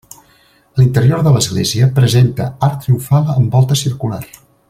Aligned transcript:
A 0.77 0.79
l'interior 0.79 1.21
de 1.27 1.33
l'església 1.35 1.91
presenta 1.99 2.49
arc 2.69 2.81
triomfal 2.87 3.31
en 3.35 3.53
volta 3.59 3.79
circular. 3.85 4.23